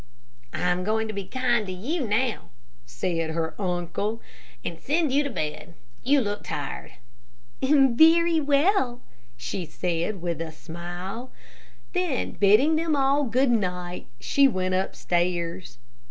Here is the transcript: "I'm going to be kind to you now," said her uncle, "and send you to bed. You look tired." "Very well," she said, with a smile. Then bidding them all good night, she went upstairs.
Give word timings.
"I'm 0.51 0.83
going 0.83 1.07
to 1.09 1.13
be 1.13 1.25
kind 1.25 1.67
to 1.67 1.71
you 1.71 2.07
now," 2.07 2.49
said 2.87 3.29
her 3.29 3.53
uncle, 3.61 4.19
"and 4.65 4.79
send 4.79 5.11
you 5.11 5.21
to 5.23 5.29
bed. 5.29 5.75
You 6.01 6.21
look 6.21 6.43
tired." 6.45 6.93
"Very 7.61 8.39
well," 8.41 9.01
she 9.37 9.63
said, 9.63 10.19
with 10.19 10.41
a 10.41 10.51
smile. 10.51 11.31
Then 11.93 12.31
bidding 12.31 12.77
them 12.77 12.95
all 12.95 13.25
good 13.25 13.51
night, 13.51 14.07
she 14.19 14.47
went 14.47 14.73
upstairs. 14.73 15.77